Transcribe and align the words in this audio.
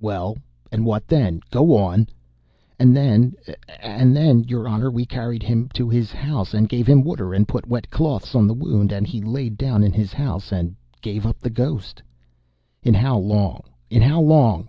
"Well, 0.00 0.36
and 0.70 0.84
what 0.84 1.08
then? 1.08 1.40
Go 1.50 1.74
on!" 1.74 2.08
"And 2.78 2.94
then 2.94 3.34
and 3.80 4.14
then, 4.14 4.44
Your 4.44 4.68
Honor, 4.68 4.90
we 4.90 5.06
carried 5.06 5.42
him 5.42 5.62
in 5.62 5.68
to 5.70 5.88
his 5.88 6.12
house 6.12 6.52
and 6.52 6.68
gave 6.68 6.86
him 6.86 7.02
water, 7.02 7.32
and 7.32 7.48
put 7.48 7.66
wet 7.66 7.88
cloths 7.88 8.34
on 8.34 8.46
the 8.46 8.52
wound, 8.52 8.92
and 8.92 9.06
he 9.06 9.22
laid 9.22 9.56
down 9.56 9.82
in 9.82 9.94
his 9.94 10.12
house 10.12 10.52
and 10.52 10.76
gave 11.00 11.24
up 11.24 11.38
the 11.38 11.48
ghost." 11.48 12.02
"In 12.82 12.92
how 12.92 13.16
long? 13.16 13.62
In 13.88 14.02
how 14.02 14.20
long?" 14.20 14.68